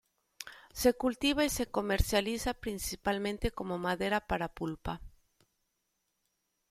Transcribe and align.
Se 0.73 0.95
cultiva 0.95 1.45
y 1.45 1.49
se 1.51 1.69
comercializa 1.69 2.55
principalmente 2.55 3.51
como 3.51 3.77
madera 3.77 4.19
para 4.25 4.51
pulpa. 4.51 4.99